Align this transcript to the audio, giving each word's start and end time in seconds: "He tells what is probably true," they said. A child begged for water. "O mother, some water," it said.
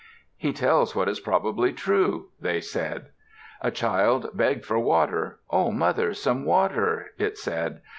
"He 0.35 0.51
tells 0.51 0.95
what 0.95 1.07
is 1.07 1.19
probably 1.19 1.71
true," 1.71 2.29
they 2.39 2.59
said. 2.59 3.11
A 3.61 3.69
child 3.69 4.31
begged 4.33 4.65
for 4.65 4.79
water. 4.79 5.37
"O 5.51 5.71
mother, 5.71 6.15
some 6.15 6.43
water," 6.43 7.11
it 7.19 7.37
said. 7.37 7.81